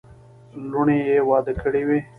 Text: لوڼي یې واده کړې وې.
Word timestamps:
لوڼي 0.69 0.97
یې 1.09 1.17
واده 1.29 1.53
کړې 1.61 1.81
وې. 1.87 1.99